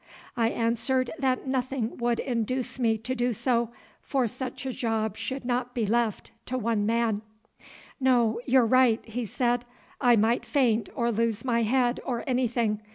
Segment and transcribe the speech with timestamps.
[0.35, 3.69] I answered that nothing would induce me to do so,
[4.01, 7.21] for such a job should not be left to one man.
[7.99, 9.63] "No, you're right," he said;
[10.01, 12.81] "I might faint or lose my head or anything.